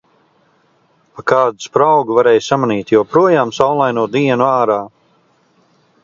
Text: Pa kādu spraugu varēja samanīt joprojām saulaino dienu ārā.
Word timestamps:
Pa 1.17 1.23
kādu 1.31 1.65
spraugu 1.65 2.17
varēja 2.19 2.43
samanīt 2.45 2.93
joprojām 2.95 3.51
saulaino 3.59 4.05
dienu 4.15 4.47
ārā. 4.47 4.79